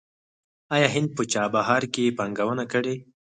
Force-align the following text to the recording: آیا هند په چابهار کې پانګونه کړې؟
آیا 0.75 0.87
هند 0.95 1.09
په 1.17 1.23
چابهار 1.33 1.83
کې 1.93 2.15
پانګونه 2.17 2.65
کړې؟ 2.71 2.95